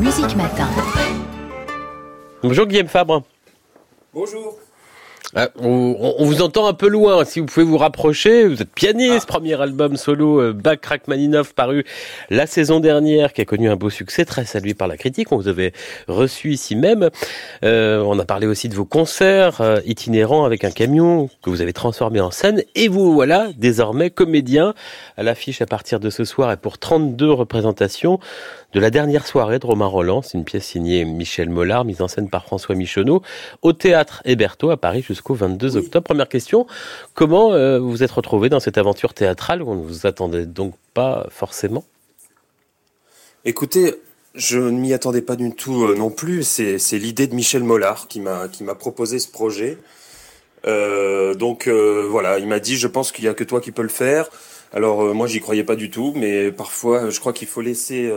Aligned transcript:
Musique 0.00 0.36
Matin. 0.36 0.68
Bonjour 2.42 2.66
Guillaume 2.66 2.88
Fabre. 2.88 3.22
Bonjour. 4.12 4.58
Ah, 5.34 5.48
on, 5.58 6.26
vous 6.26 6.42
entend 6.42 6.66
un 6.66 6.74
peu 6.74 6.88
loin. 6.88 7.24
Si 7.24 7.40
vous 7.40 7.46
pouvez 7.46 7.64
vous 7.64 7.78
rapprocher, 7.78 8.46
vous 8.46 8.60
êtes 8.60 8.70
pianiste. 8.70 9.26
Ah. 9.30 9.32
Premier 9.32 9.58
album 9.58 9.96
solo, 9.96 10.42
euh, 10.42 10.52
Bach 10.52 10.80
Rachmaninoff, 10.84 11.54
paru 11.54 11.84
la 12.28 12.46
saison 12.46 12.80
dernière, 12.80 13.32
qui 13.32 13.40
a 13.40 13.46
connu 13.46 13.70
un 13.70 13.76
beau 13.76 13.88
succès, 13.88 14.26
très 14.26 14.44
salué 14.44 14.74
par 14.74 14.88
la 14.88 14.98
critique. 14.98 15.32
On 15.32 15.36
vous 15.36 15.48
avait 15.48 15.72
reçu 16.06 16.52
ici 16.52 16.76
même. 16.76 17.08
Euh, 17.64 18.02
on 18.06 18.18
a 18.18 18.26
parlé 18.26 18.46
aussi 18.46 18.68
de 18.68 18.74
vos 18.74 18.84
concerts 18.84 19.62
euh, 19.62 19.80
itinérants 19.86 20.44
avec 20.44 20.64
un 20.64 20.70
camion 20.70 21.30
que 21.42 21.48
vous 21.48 21.62
avez 21.62 21.72
transformé 21.72 22.20
en 22.20 22.30
scène. 22.30 22.62
Et 22.74 22.88
vous 22.88 23.14
voilà 23.14 23.48
désormais 23.56 24.10
comédien 24.10 24.74
à 25.16 25.22
l'affiche 25.22 25.62
à 25.62 25.66
partir 25.66 25.98
de 25.98 26.10
ce 26.10 26.26
soir 26.26 26.52
et 26.52 26.58
pour 26.58 26.76
32 26.76 27.30
représentations 27.32 28.20
de 28.74 28.80
la 28.80 28.90
dernière 28.90 29.26
soirée 29.26 29.58
de 29.58 29.66
Romain 29.66 29.86
Roland. 29.86 30.20
C'est 30.20 30.36
une 30.36 30.44
pièce 30.44 30.64
signée 30.64 31.04
Michel 31.04 31.48
Mollard, 31.48 31.84
mise 31.84 32.02
en 32.02 32.08
scène 32.08 32.28
par 32.28 32.44
François 32.44 32.74
Michonneau, 32.74 33.22
au 33.62 33.72
théâtre 33.72 34.22
Héberto 34.24 34.70
à 34.70 34.76
Paris 34.76 35.02
jusqu'au 35.02 35.21
22 35.30 35.76
octobre. 35.76 36.04
Première 36.04 36.28
question, 36.28 36.66
comment 37.14 37.52
euh, 37.52 37.78
vous 37.78 38.02
êtes 38.02 38.10
retrouvé 38.10 38.48
dans 38.48 38.60
cette 38.60 38.78
aventure 38.78 39.14
théâtrale 39.14 39.62
où 39.62 39.70
on 39.70 39.76
ne 39.76 39.82
vous 39.82 40.06
attendait 40.06 40.46
donc 40.46 40.74
pas 40.94 41.26
forcément? 41.30 41.84
Écoutez, 43.44 43.96
je 44.34 44.58
ne 44.58 44.78
m'y 44.78 44.92
attendais 44.92 45.22
pas 45.22 45.36
du 45.36 45.52
tout 45.54 45.84
euh, 45.84 45.94
non 45.94 46.10
plus. 46.10 46.42
C'est 46.42 46.98
l'idée 46.98 47.26
de 47.26 47.34
Michel 47.34 47.64
Mollard 47.64 48.08
qui 48.08 48.20
m'a 48.20 48.48
proposé 48.78 49.18
ce 49.18 49.28
projet. 49.28 49.78
Euh, 50.66 51.34
donc 51.34 51.68
voilà, 51.68 52.38
il 52.38 52.46
m'a 52.46 52.60
dit, 52.60 52.76
je 52.76 52.88
pense 52.88 53.12
qu'il 53.12 53.24
y 53.24 53.28
a 53.28 53.34
que 53.34 53.44
toi 53.44 53.60
qui 53.60 53.72
peux 53.72 53.82
le 53.82 53.88
faire. 53.88 54.28
Alors 54.72 55.14
moi, 55.14 55.26
j'y 55.26 55.40
croyais 55.40 55.64
pas 55.64 55.76
du 55.76 55.90
tout, 55.90 56.12
mais 56.16 56.50
parfois, 56.50 57.10
je 57.10 57.20
crois 57.20 57.32
qu'il 57.32 57.48
faut 57.48 57.60
laisser 57.60 58.10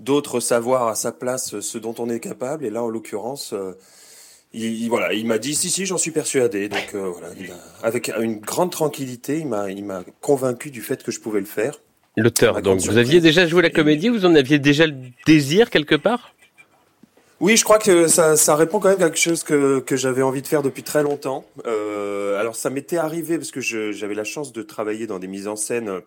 d'autres 0.00 0.40
savoir 0.40 0.88
à 0.88 0.94
sa 0.94 1.12
place 1.12 1.60
ce 1.60 1.78
dont 1.78 1.94
on 1.98 2.10
est 2.10 2.20
capable. 2.20 2.64
Et 2.64 2.70
là, 2.70 2.82
en 2.82 2.88
l'occurrence, 2.88 3.54
il, 4.54 4.88
voilà, 4.88 5.12
il 5.12 5.26
m'a 5.26 5.38
dit 5.38 5.54
si 5.54 5.68
si, 5.68 5.84
j'en 5.84 5.98
suis 5.98 6.10
persuadé. 6.10 6.68
Donc 6.68 6.94
euh, 6.94 7.10
voilà, 7.10 7.28
avec 7.82 8.10
une 8.20 8.38
grande 8.38 8.70
tranquillité, 8.70 9.38
il 9.38 9.46
m'a 9.46 9.70
il 9.70 9.84
m'a 9.84 10.04
convaincu 10.20 10.70
du 10.70 10.80
fait 10.80 11.02
que 11.02 11.10
je 11.10 11.20
pouvais 11.20 11.40
le 11.40 11.46
faire. 11.46 11.80
L'auteur. 12.16 12.62
Donc 12.62 12.80
vous 12.80 12.96
aviez 12.96 13.20
déjà 13.20 13.46
joué 13.46 13.62
la 13.62 13.70
comédie, 13.70 14.08
vous 14.08 14.24
en 14.24 14.34
aviez 14.34 14.58
déjà 14.58 14.86
le 14.86 14.94
désir 15.26 15.70
quelque 15.70 15.96
part? 15.96 16.34
Oui, 17.40 17.56
je 17.56 17.64
crois 17.64 17.78
que 17.78 18.06
ça, 18.06 18.36
ça 18.36 18.54
répond 18.54 18.78
quand 18.78 18.88
même 18.88 19.02
à 19.02 19.06
quelque 19.06 19.18
chose 19.18 19.42
que, 19.42 19.80
que 19.80 19.96
j'avais 19.96 20.22
envie 20.22 20.40
de 20.40 20.46
faire 20.46 20.62
depuis 20.62 20.84
très 20.84 21.02
longtemps. 21.02 21.44
Euh, 21.66 22.40
alors 22.40 22.54
ça 22.54 22.70
m'était 22.70 22.96
arrivé 22.96 23.36
parce 23.36 23.50
que 23.50 23.60
j'avais 23.60 24.14
la 24.14 24.24
chance 24.24 24.52
de 24.52 24.62
travailler 24.62 25.06
dans 25.06 25.18
des 25.18 25.26
mises 25.26 25.48
en 25.48 25.56
scène 25.56 26.00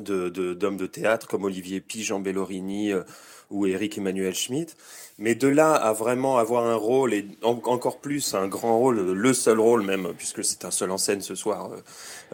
d'hommes 0.00 0.76
de, 0.76 0.86
théâtre 0.86 1.26
comme 1.26 1.44
Olivier 1.44 1.80
Pi, 1.80 2.02
Jean 2.02 2.20
Bellorini 2.20 2.92
euh, 2.92 3.02
ou 3.50 3.66
Eric 3.66 3.98
Emmanuel 3.98 4.34
Schmitt. 4.34 4.76
Mais 5.18 5.34
de 5.34 5.48
là 5.48 5.74
à 5.74 5.92
vraiment 5.92 6.38
avoir 6.38 6.66
un 6.66 6.74
rôle 6.74 7.14
et 7.14 7.26
encore 7.42 8.00
plus 8.00 8.34
un 8.34 8.48
grand 8.48 8.78
rôle, 8.78 9.12
le 9.12 9.34
seul 9.34 9.60
rôle 9.60 9.82
même, 9.82 10.12
puisque 10.16 10.44
c'est 10.44 10.64
un 10.64 10.70
seul 10.70 10.90
en 10.90 10.98
scène 10.98 11.20
ce 11.20 11.34
soir. 11.34 11.70
Euh, 11.72 11.78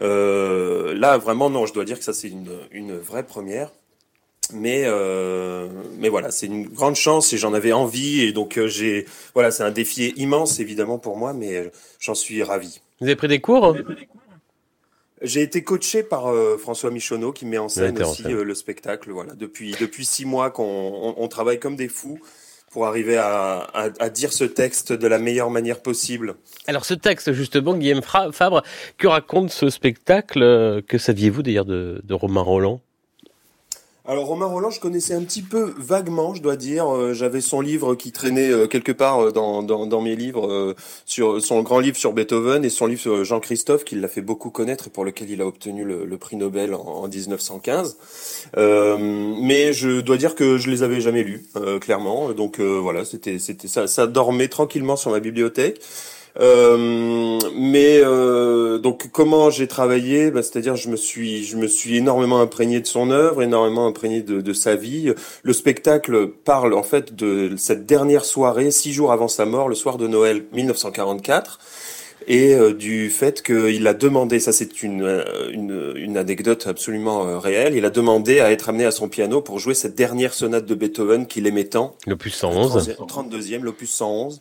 euh 0.01 0.93
là 0.95 1.17
vraiment 1.17 1.49
non, 1.49 1.65
je 1.65 1.73
dois 1.73 1.85
dire 1.85 1.99
que 1.99 2.03
ça 2.03 2.13
c'est 2.13 2.29
une, 2.29 2.57
une 2.71 2.97
vraie 2.97 3.25
première. 3.25 3.71
Mais 4.53 4.83
euh, 4.85 5.69
mais 5.99 6.09
voilà, 6.09 6.31
c'est 6.31 6.47
une 6.47 6.67
grande 6.67 6.95
chance 6.95 7.31
et 7.31 7.37
j'en 7.37 7.53
avais 7.53 7.71
envie 7.71 8.21
et 8.21 8.33
donc 8.33 8.59
j'ai 8.65 9.05
voilà, 9.33 9.51
c'est 9.51 9.63
un 9.63 9.71
défi 9.71 10.13
immense 10.17 10.59
évidemment 10.59 10.97
pour 10.97 11.15
moi, 11.15 11.31
mais 11.33 11.71
j'en 11.99 12.15
suis 12.15 12.43
ravi. 12.43 12.81
Vous 12.99 13.07
avez 13.07 13.15
pris 13.15 13.27
des 13.27 13.39
cours 13.39 13.75
j'ai 15.21 15.41
été 15.41 15.63
coaché 15.63 16.03
par 16.03 16.27
euh, 16.27 16.57
François 16.57 16.91
Michonneau 16.91 17.31
qui 17.31 17.45
met 17.45 17.57
en 17.57 17.69
scène 17.69 18.01
aussi 18.01 18.25
euh, 18.25 18.43
le 18.43 18.55
spectacle. 18.55 19.11
Voilà, 19.11 19.33
depuis 19.35 19.75
depuis 19.79 20.05
six 20.05 20.25
mois 20.25 20.51
qu'on 20.51 21.13
on, 21.17 21.27
travaille 21.27 21.59
comme 21.59 21.75
des 21.75 21.87
fous 21.87 22.19
pour 22.71 22.87
arriver 22.87 23.17
à, 23.17 23.67
à, 23.73 24.09
dire 24.09 24.31
ce 24.31 24.45
texte 24.45 24.93
de 24.93 25.07
la 25.07 25.19
meilleure 25.19 25.49
manière 25.49 25.81
possible. 25.81 26.35
Alors 26.67 26.85
ce 26.85 26.93
texte 26.93 27.33
justement, 27.33 27.75
Guillaume 27.75 28.01
Fabre, 28.01 28.63
que 28.97 29.07
raconte 29.07 29.51
ce 29.51 29.69
spectacle 29.69 30.41
euh, 30.41 30.81
Que 30.81 30.97
saviez-vous 30.97 31.43
d'ailleurs 31.43 31.65
de, 31.65 32.01
de 32.03 32.13
Romain 32.13 32.41
Roland? 32.41 32.81
Alors 34.11 34.25
Romain 34.25 34.45
Roland, 34.45 34.71
je 34.71 34.81
connaissais 34.81 35.13
un 35.13 35.21
petit 35.21 35.41
peu 35.41 35.73
vaguement, 35.77 36.33
je 36.33 36.41
dois 36.41 36.57
dire. 36.57 36.93
Euh, 36.93 37.13
j'avais 37.13 37.39
son 37.39 37.61
livre 37.61 37.95
qui 37.95 38.11
traînait 38.11 38.51
euh, 38.51 38.67
quelque 38.67 38.91
part 38.91 39.21
euh, 39.21 39.31
dans, 39.31 39.63
dans, 39.63 40.01
mes 40.01 40.17
livres, 40.17 40.75
sur 41.05 41.41
son 41.41 41.61
grand 41.61 41.79
livre 41.79 41.95
sur 41.95 42.11
Beethoven 42.11 42.65
et 42.65 42.69
son 42.69 42.87
livre 42.87 42.99
sur 42.99 43.23
Jean-Christophe, 43.23 43.85
qui 43.85 43.95
l'a 43.95 44.09
fait 44.09 44.19
beaucoup 44.19 44.49
connaître 44.49 44.87
et 44.87 44.89
pour 44.89 45.05
lequel 45.05 45.29
il 45.29 45.41
a 45.41 45.47
obtenu 45.47 45.85
le, 45.85 46.17
prix 46.17 46.35
Nobel 46.35 46.73
en, 46.73 47.07
1915. 47.07 47.95
mais 48.57 49.71
je 49.71 50.01
dois 50.01 50.17
dire 50.17 50.35
que 50.35 50.57
je 50.57 50.69
les 50.69 50.83
avais 50.83 50.99
jamais 50.99 51.23
lus, 51.23 51.45
clairement. 51.79 52.33
Donc 52.33 52.59
voilà, 52.59 53.05
c'était 53.05 53.39
c'était 53.39 53.69
ça, 53.69 53.87
ça 53.87 54.07
dormait 54.07 54.49
tranquillement 54.49 54.97
sur 54.97 55.11
ma 55.11 55.21
bibliothèque. 55.21 55.79
Euh, 56.39 57.39
mais 57.55 57.99
euh, 58.03 58.77
donc 58.77 59.09
comment 59.11 59.49
j'ai 59.49 59.67
travaillé? 59.67 60.31
Bah, 60.31 60.41
C'est-à-dire 60.43 60.75
je 60.75 60.89
me 60.89 60.95
suis 60.95 61.43
je 61.43 61.57
me 61.57 61.67
suis 61.67 61.97
énormément 61.97 62.39
imprégné 62.39 62.79
de 62.79 62.87
son 62.87 63.11
œuvre, 63.11 63.41
énormément 63.41 63.85
imprégné 63.87 64.21
de, 64.21 64.41
de, 64.41 64.53
sa 64.53 64.75
vie. 64.75 65.13
Le 65.43 65.53
spectacle 65.53 66.27
parle 66.27 66.73
en 66.73 66.83
fait 66.83 67.15
de 67.15 67.55
cette 67.57 67.85
dernière 67.85 68.25
soirée, 68.25 68.71
six 68.71 68.93
jours 68.93 69.11
avant 69.11 69.27
sa 69.27 69.45
mort, 69.45 69.67
le 69.67 69.75
soir 69.75 69.97
de 69.97 70.07
Noël 70.07 70.43
1944 70.53 71.59
et 72.27 72.53
euh, 72.53 72.73
du 72.73 73.09
fait 73.09 73.41
qu'il 73.41 73.87
a 73.87 73.93
demandé, 73.93 74.39
ça 74.39 74.53
c'est 74.53 74.83
une, 74.83 75.01
euh, 75.01 75.49
une, 75.51 75.93
une, 75.95 76.17
anecdote 76.17 76.67
absolument 76.67 77.39
réelle, 77.39 77.75
il 77.75 77.83
a 77.83 77.89
demandé 77.89 78.39
à 78.39 78.51
être 78.51 78.69
amené 78.69 78.85
à 78.85 78.91
son 78.91 79.09
piano 79.09 79.41
pour 79.41 79.57
jouer 79.57 79.73
cette 79.73 79.95
dernière 79.95 80.33
sonate 80.33 80.65
de 80.65 80.75
Beethoven 80.75 81.25
qu'il 81.25 81.47
aimait 81.47 81.63
tant. 81.65 81.95
L'opus 82.05 82.35
111. 82.35 82.95
32e, 82.99 83.61
l'opus 83.61 83.89
111. 83.89 84.39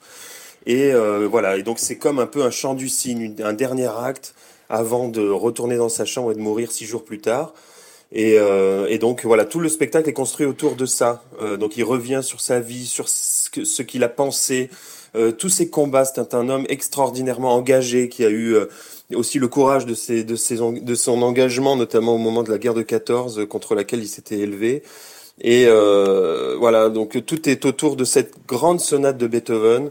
Et 0.67 0.93
euh, 0.93 1.27
voilà, 1.31 1.57
et 1.57 1.63
donc 1.63 1.79
c'est 1.79 1.97
comme 1.97 2.19
un 2.19 2.27
peu 2.27 2.43
un 2.43 2.51
chant 2.51 2.75
du 2.75 2.89
cygne, 2.89 3.35
un 3.43 3.53
dernier 3.53 3.89
acte 3.89 4.35
avant 4.69 5.09
de 5.09 5.29
retourner 5.29 5.77
dans 5.77 5.89
sa 5.89 6.05
chambre 6.05 6.33
et 6.33 6.35
de 6.35 6.41
mourir 6.41 6.71
six 6.71 6.87
jours 6.87 7.05
plus 7.05 7.21
tard. 7.21 7.55
Et, 8.13 8.39
euh, 8.39 8.87
et 8.89 8.99
donc 8.99 9.25
voilà, 9.25 9.45
tout 9.45 9.61
le 9.61 9.69
spectacle 9.69 10.09
est 10.09 10.15
construit 10.15 10.47
autour 10.47 10.77
de 10.77 10.87
ça. 10.87 11.23
Euh, 11.43 11.57
donc 11.57 11.77
il 11.77 11.85
revient 11.85 12.21
sur 12.23 12.41
sa 12.41 12.61
vie, 12.61 12.87
sur 12.87 13.09
ce, 13.09 13.83
qu'il 13.83 14.03
a 14.03 14.09
pensé, 14.09 14.71
euh, 15.15 15.33
tous 15.33 15.49
ses 15.49 15.69
combats. 15.71 16.05
C'est 16.05 16.35
un, 16.35 16.49
homme 16.49 16.67
extraordinairement 16.69 17.55
engagé 17.55 18.09
qui 18.09 18.25
a 18.25 18.29
eu 18.29 18.55
euh, 18.55 18.67
aussi 19.15 19.39
le 19.39 19.49
courage 19.49 19.87
de, 19.87 19.95
ses, 19.95 20.25
de, 20.25 20.37
ses, 20.37 20.57
de 20.57 20.95
son 20.95 21.23
engagement, 21.23 21.77
notamment 21.77 22.15
au 22.15 22.19
moment 22.19 22.43
de 22.43 22.51
la 22.51 22.59
guerre 22.59 22.75
de 22.75 22.83
14 22.83 23.47
contre 23.49 23.75
laquelle 23.75 24.01
il 24.01 24.09
s'était 24.09 24.39
élevé. 24.39 24.83
Et 25.43 25.67
voilà, 26.59 26.91
donc 26.91 27.25
tout 27.25 27.49
est 27.49 27.65
autour 27.65 27.97
de 27.97 28.05
cette 28.05 28.35
grande 28.47 28.79
sonate 28.79 29.17
de 29.17 29.27
Beethoven 29.27 29.87
euh, 29.87 29.91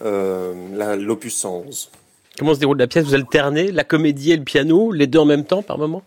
l'opus 0.00 1.34
111. 1.34 1.90
Comment 2.38 2.54
se 2.54 2.60
déroule 2.60 2.78
la 2.78 2.86
pièce? 2.86 3.04
Vous 3.04 3.14
alternez 3.14 3.70
la 3.70 3.84
comédie 3.84 4.32
et 4.32 4.36
le 4.36 4.44
piano, 4.44 4.92
les 4.92 5.06
deux 5.06 5.18
en 5.18 5.26
même 5.26 5.44
temps 5.44 5.62
par 5.62 5.78
moment? 5.78 6.02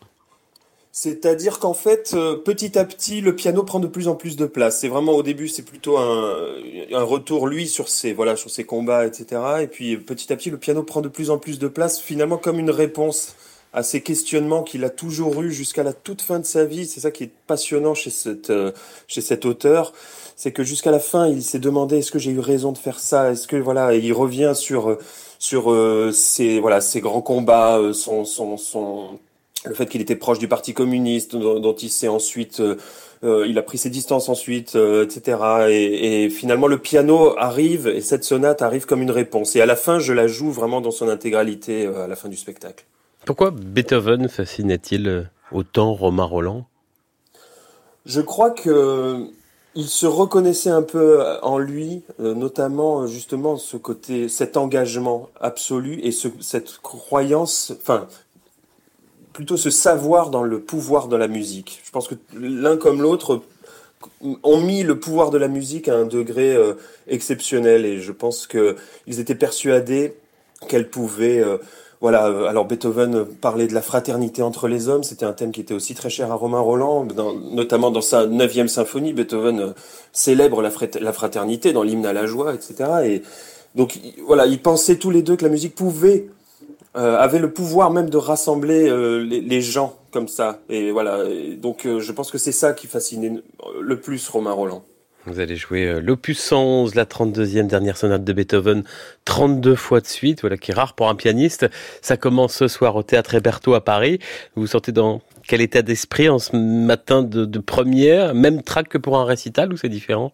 C'est-à-dire 0.95 1.57
qu'en 1.57 1.73
fait, 1.73 2.11
euh, 2.13 2.35
petit 2.35 2.77
à 2.77 2.85
petit, 2.85 3.19
le 3.19 3.35
piano 3.35 3.63
prend 3.63 3.79
de 3.79 3.87
plus 3.87 4.07
en 4.07 4.13
plus 4.13 4.35
de 4.35 4.45
place. 4.45 4.79
C'est 4.79 4.87
vraiment 4.87 5.13
au 5.13 5.23
début, 5.23 5.47
c'est 5.47 5.63
plutôt 5.63 5.97
un, 5.97 6.53
un, 6.91 7.03
retour 7.03 7.47
lui 7.47 7.67
sur 7.67 7.89
ses 7.89 8.13
voilà 8.13 8.35
sur 8.35 8.51
ses 8.51 8.63
combats, 8.63 9.07
etc. 9.07 9.41
Et 9.61 9.67
puis 9.67 9.97
petit 9.97 10.31
à 10.31 10.35
petit, 10.35 10.51
le 10.51 10.57
piano 10.57 10.83
prend 10.83 11.01
de 11.01 11.09
plus 11.09 11.31
en 11.31 11.39
plus 11.39 11.57
de 11.57 11.67
place, 11.67 11.99
finalement 11.99 12.37
comme 12.37 12.59
une 12.59 12.69
réponse 12.69 13.35
à 13.73 13.81
ces 13.81 14.01
questionnements 14.01 14.63
qu'il 14.63 14.83
a 14.83 14.89
toujours 14.89 15.41
eu 15.41 15.51
jusqu'à 15.51 15.83
la 15.83 15.93
toute 15.93 16.21
fin 16.21 16.39
de 16.39 16.45
sa 16.45 16.63
vie. 16.63 16.85
C'est 16.85 16.99
ça 16.99 17.11
qui 17.11 17.23
est 17.23 17.31
passionnant 17.47 17.95
chez 17.95 18.11
cette 18.11 18.51
euh, 18.51 18.71
chez 19.07 19.21
cet 19.21 19.45
auteur, 19.45 19.93
c'est 20.35 20.51
que 20.51 20.63
jusqu'à 20.63 20.91
la 20.91 20.99
fin, 20.99 21.27
il 21.27 21.43
s'est 21.43 21.59
demandé 21.59 21.97
est-ce 21.97 22.11
que 22.11 22.19
j'ai 22.19 22.31
eu 22.31 22.39
raison 22.39 22.71
de 22.71 22.77
faire 22.77 22.99
ça? 22.99 23.31
Est-ce 23.31 23.47
que 23.47 23.55
voilà, 23.55 23.95
il 23.95 24.13
revient 24.13 24.53
sur 24.55 24.91
euh, 24.91 24.99
sur 25.39 25.71
euh, 25.71 26.11
ses 26.11 26.59
voilà 26.59 26.81
ses 26.81 27.01
grands 27.01 27.21
combats, 27.21 27.79
son 27.93 28.25
son 28.25 28.57
son 28.57 29.19
le 29.65 29.73
fait 29.73 29.87
qu'il 29.87 30.01
était 30.01 30.17
proche 30.17 30.39
du 30.39 30.47
Parti 30.49 30.73
communiste, 30.73 31.35
dont, 31.37 31.75
il 31.75 31.89
s'est 31.89 32.09
ensuite 32.09 32.61
il 33.23 33.57
a 33.57 33.61
pris 33.61 33.77
ses 33.77 33.89
distances 33.89 34.27
ensuite, 34.27 34.75
etc. 34.75 35.37
Et, 35.69 36.25
et, 36.25 36.29
finalement, 36.29 36.67
le 36.67 36.77
piano 36.77 37.33
arrive 37.39 37.87
et 37.87 38.01
cette 38.01 38.25
sonate 38.25 38.61
arrive 38.61 38.85
comme 38.85 39.01
une 39.01 39.11
réponse. 39.11 39.55
Et 39.55 39.61
à 39.61 39.65
la 39.65 39.77
fin, 39.77 39.99
je 39.99 40.11
la 40.11 40.27
joue 40.27 40.51
vraiment 40.51 40.81
dans 40.81 40.91
son 40.91 41.07
intégralité 41.07 41.87
à 41.87 42.07
la 42.07 42.17
fin 42.17 42.27
du 42.27 42.35
spectacle. 42.35 42.83
Pourquoi 43.25 43.51
Beethoven 43.51 44.27
fascinait-il 44.27 45.07
euh, 45.07 45.23
autant 45.51 45.93
Romain 45.93 46.25
Roland? 46.25 46.65
Je 48.05 48.19
crois 48.19 48.51
que 48.51 49.27
il 49.75 49.87
se 49.87 50.05
reconnaissait 50.05 50.69
un 50.69 50.81
peu 50.81 51.21
euh, 51.21 51.39
en 51.39 51.57
lui, 51.57 52.03
euh, 52.19 52.33
notamment 52.35 53.07
justement 53.07 53.55
ce 53.55 53.77
côté, 53.77 54.27
cet 54.27 54.57
engagement 54.57 55.29
absolu 55.39 56.01
et 56.03 56.11
ce, 56.11 56.27
cette 56.41 56.79
croyance, 56.79 57.71
enfin 57.81 58.07
plutôt 59.31 59.57
ce 59.57 59.69
savoir 59.69 60.29
dans 60.29 60.43
le 60.43 60.59
pouvoir 60.59 61.07
de 61.07 61.15
la 61.15 61.29
musique. 61.29 61.81
Je 61.85 61.91
pense 61.91 62.09
que 62.09 62.15
l'un 62.33 62.75
comme 62.75 63.01
l'autre 63.01 63.41
ont 64.43 64.59
mis 64.59 64.83
le 64.83 64.99
pouvoir 64.99 65.31
de 65.31 65.37
la 65.37 65.47
musique 65.47 65.87
à 65.87 65.95
un 65.95 66.05
degré 66.05 66.55
exceptionnel 67.07 67.83
et 67.83 67.99
je 67.99 68.11
pense 68.11 68.45
que 68.45 68.75
ils 69.07 69.19
étaient 69.19 69.33
persuadés 69.33 70.13
qu'elle 70.67 70.87
pouvait 70.87 71.43
voilà, 72.03 72.25
alors 72.49 72.65
Beethoven 72.65 73.23
parlait 73.23 73.65
de 73.65 73.73
la 73.73 73.81
fraternité 73.81 74.41
entre 74.41 74.67
les 74.67 74.89
hommes, 74.89 75.03
c'était 75.03 75.23
un 75.25 75.31
thème 75.31 75.53
qui 75.53 75.61
était 75.61 75.73
aussi 75.73 75.95
très 75.95 76.09
cher 76.09 76.33
à 76.33 76.35
Romain 76.35 76.59
Roland, 76.59 77.07
notamment 77.53 77.91
dans 77.91 78.01
sa 78.01 78.27
neuvième 78.27 78.67
symphonie, 78.67 79.13
Beethoven 79.13 79.73
célèbre 80.11 80.61
la, 80.61 80.69
fraternité 81.13 81.71
dans 81.71 81.81
l'hymne 81.81 82.05
à 82.05 82.11
la 82.11 82.25
joie, 82.25 82.55
etc. 82.55 82.89
Et 83.05 83.21
donc 83.75 84.01
voilà, 84.27 84.47
ils 84.47 84.61
pensaient 84.61 84.97
tous 84.97 85.11
les 85.11 85.21
deux 85.21 85.37
que 85.37 85.45
la 85.45 85.49
musique 85.49 85.75
pouvait 85.75 86.27
euh, 86.97 87.15
avait 87.15 87.39
le 87.39 87.53
pouvoir 87.53 87.89
même 87.89 88.09
de 88.09 88.17
rassembler 88.17 88.89
euh, 88.89 89.19
les, 89.19 89.61
gens 89.61 89.95
comme 90.11 90.27
ça. 90.27 90.59
Et 90.67 90.91
voilà, 90.91 91.19
donc 91.55 91.85
euh, 91.85 92.01
je 92.01 92.11
pense 92.11 92.31
que 92.31 92.37
c'est 92.37 92.51
ça 92.51 92.73
qui 92.73 92.87
fascinait 92.87 93.41
le 93.79 93.99
plus 94.01 94.27
Romain 94.27 94.51
Roland. 94.51 94.83
Vous 95.25 95.39
allez 95.39 95.55
jouer 95.55 96.01
l'opus 96.01 96.37
111, 96.37 96.95
la 96.95 97.05
32e 97.05 97.67
dernière 97.67 97.95
sonate 97.95 98.25
de 98.25 98.33
Beethoven, 98.33 98.83
32 99.23 99.75
fois 99.75 100.01
de 100.01 100.07
suite, 100.07 100.41
voilà, 100.41 100.57
qui 100.57 100.71
est 100.71 100.73
rare 100.73 100.95
pour 100.95 101.07
un 101.07 101.15
pianiste. 101.15 101.65
Ça 102.01 102.17
commence 102.17 102.55
ce 102.55 102.67
soir 102.67 102.97
au 102.97 103.03
Théâtre 103.03 103.35
Héberto 103.35 103.73
à 103.73 103.81
Paris. 103.81 104.19
Vous 104.55 104.63
vous 104.63 104.67
sentez 104.67 104.91
dans 104.91 105.21
quel 105.47 105.61
état 105.61 105.81
d'esprit 105.81 106.27
en 106.27 106.39
ce 106.39 106.55
matin 106.55 107.23
de, 107.23 107.59
première? 107.59 108.33
Même 108.33 108.63
track 108.63 108.89
que 108.89 108.97
pour 108.97 109.17
un 109.17 109.25
récital 109.25 109.71
ou 109.71 109.77
c'est 109.77 109.89
différent? 109.89 110.33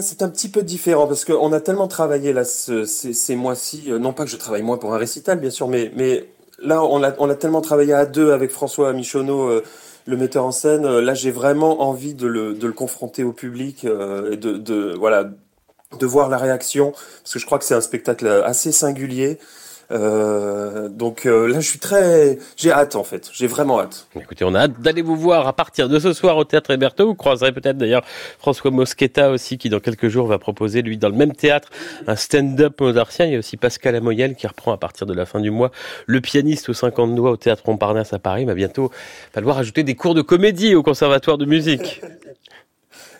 C'est 0.00 0.22
un 0.22 0.28
petit 0.28 0.48
peu 0.48 0.62
différent 0.62 1.06
parce 1.06 1.24
qu'on 1.24 1.52
a 1.52 1.60
tellement 1.60 1.86
travaillé 1.86 2.32
là 2.32 2.44
ces, 2.44 3.36
mois-ci. 3.36 3.84
Euh, 3.88 3.98
non 4.00 4.12
pas 4.12 4.24
que 4.24 4.30
je 4.30 4.36
travaille 4.36 4.62
moins 4.62 4.78
pour 4.78 4.94
un 4.94 4.98
récital, 4.98 5.38
bien 5.38 5.50
sûr, 5.50 5.68
mais, 5.68 5.92
là, 6.60 6.82
on 6.82 7.02
a, 7.02 7.34
tellement 7.34 7.60
travaillé 7.60 7.92
à 7.92 8.04
deux 8.04 8.32
avec 8.32 8.50
François 8.50 8.92
Michonneau, 8.92 9.48
euh, 9.48 9.62
le 10.06 10.16
metteur 10.16 10.44
en 10.44 10.52
scène. 10.52 10.84
Euh, 10.84 11.00
là, 11.00 11.14
j'ai 11.14 11.30
vraiment 11.30 11.82
envie 11.82 12.14
de 12.14 12.26
le, 12.26 12.72
confronter 12.72 13.24
au 13.24 13.32
public 13.32 13.84
et 13.84 14.36
de, 14.36 14.56
de 14.56 16.06
voir 16.06 16.28
la 16.28 16.38
réaction 16.38 16.92
parce 16.92 17.34
que 17.34 17.38
je 17.38 17.46
crois 17.46 17.58
que 17.58 17.64
c'est 17.64 17.74
un 17.74 17.80
spectacle 17.80 18.26
assez 18.26 18.72
singulier. 18.72 19.38
Euh, 19.90 20.88
donc 20.88 21.26
euh, 21.26 21.48
là, 21.48 21.60
je 21.60 21.68
suis 21.68 21.78
très, 21.78 22.38
j'ai 22.56 22.70
hâte 22.70 22.94
en 22.94 23.02
fait, 23.02 23.28
j'ai 23.32 23.46
vraiment 23.46 23.80
hâte. 23.80 24.06
Écoutez, 24.14 24.44
on 24.44 24.54
a 24.54 24.60
hâte 24.60 24.80
d'aller 24.80 25.02
vous 25.02 25.16
voir 25.16 25.48
à 25.48 25.52
partir 25.52 25.88
de 25.88 25.98
ce 25.98 26.12
soir 26.12 26.36
au 26.36 26.44
théâtre 26.44 26.70
Héberto. 26.70 27.06
Vous 27.06 27.14
croiserez 27.14 27.52
peut-être 27.52 27.76
d'ailleurs 27.76 28.04
François 28.38 28.70
Moschetta 28.70 29.30
aussi, 29.30 29.58
qui 29.58 29.68
dans 29.68 29.80
quelques 29.80 30.08
jours 30.08 30.26
va 30.26 30.38
proposer 30.38 30.82
lui 30.82 30.96
dans 30.96 31.08
le 31.08 31.16
même 31.16 31.34
théâtre 31.34 31.68
un 32.06 32.16
stand-up 32.16 32.80
mozartien. 32.80 33.26
Il 33.26 33.32
y 33.32 33.36
a 33.36 33.38
aussi 33.38 33.56
Pascal 33.56 33.96
Amoyel 33.96 34.36
qui 34.36 34.46
reprend 34.46 34.72
à 34.72 34.76
partir 34.76 35.06
de 35.06 35.14
la 35.14 35.26
fin 35.26 35.40
du 35.40 35.50
mois 35.50 35.72
le 36.06 36.20
pianiste 36.20 36.68
aux 36.68 36.74
50 36.74 37.14
doigts 37.14 37.32
au 37.32 37.36
théâtre 37.36 37.62
Montparnasse 37.66 38.12
à 38.12 38.18
Paris. 38.18 38.42
Il 38.42 38.46
va 38.46 38.54
bientôt 38.54 38.90
falloir 39.32 39.58
ajouter 39.58 39.82
des 39.82 39.96
cours 39.96 40.14
de 40.14 40.22
comédie 40.22 40.74
au 40.74 40.82
conservatoire 40.82 41.38
de 41.38 41.46
musique. 41.46 42.00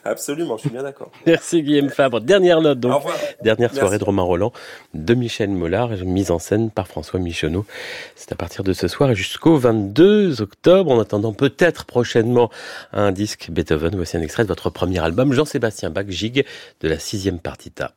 Absolument, 0.04 0.56
je 0.56 0.62
suis 0.62 0.70
bien 0.70 0.82
d'accord. 0.82 1.10
Merci 1.26 1.62
Guillaume 1.62 1.90
Fabre. 1.90 2.20
Dernière 2.20 2.60
note 2.60 2.80
donc. 2.80 3.02
Dernière 3.42 3.74
soirée 3.74 3.98
de 3.98 4.04
Romain 4.04 4.22
Roland 4.22 4.52
de 4.94 5.14
Michel 5.14 5.50
Mollard, 5.50 5.90
mise 6.04 6.30
en 6.30 6.38
scène 6.38 6.70
par 6.70 6.88
François 6.88 7.20
Michonneau. 7.20 7.66
C'est 8.16 8.32
à 8.32 8.36
partir 8.36 8.64
de 8.64 8.72
ce 8.72 8.88
soir 8.88 9.14
jusqu'au 9.14 9.56
22 9.56 10.40
octobre. 10.40 10.90
En 10.90 11.00
attendant 11.00 11.32
peut-être 11.32 11.84
prochainement 11.84 12.50
un 12.92 13.12
disque 13.12 13.50
Beethoven. 13.50 13.94
Voici 13.94 14.16
un 14.16 14.22
extrait 14.22 14.44
de 14.44 14.48
votre 14.48 14.70
premier 14.70 14.98
album, 15.00 15.32
Jean-Sébastien 15.32 15.90
Bach, 15.90 16.06
Gig, 16.08 16.44
de 16.80 16.88
la 16.88 16.98
sixième 16.98 17.38
partita. 17.38 17.92